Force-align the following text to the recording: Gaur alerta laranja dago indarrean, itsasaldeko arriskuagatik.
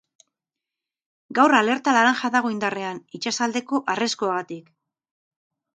Gaur 1.39 1.55
alerta 1.57 1.93
laranja 1.97 2.33
dago 2.37 2.53
indarrean, 2.55 3.03
itsasaldeko 3.21 3.85
arriskuagatik. 3.97 4.75